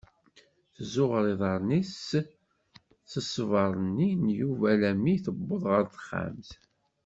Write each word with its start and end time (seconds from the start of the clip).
Teẓuɣer 0.75 1.25
iḍaren-is 1.33 1.95
s 3.11 3.13
sber-nni 3.33 4.09
n 4.23 4.25
Yub 4.37 4.59
alammi 4.71 5.11
i 5.15 5.23
tewweḍ 5.25 5.63
ɣer 5.71 5.83
texxamt. 5.93 6.49